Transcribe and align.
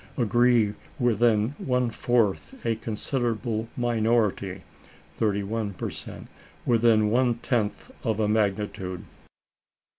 agree 0.17 0.73
within 0.97 1.53
one 1.59 1.91
fourth, 1.91 2.65
a 2.65 2.73
considerable 2.73 3.67
minority 3.77 4.63
(31 5.17 5.73
per 5.73 5.91
cent.) 5.91 6.27
within 6.65 7.11
one 7.11 7.35
tenth 7.35 7.91
of 8.03 8.19
a 8.19 8.27
magnitude. 8.27 9.05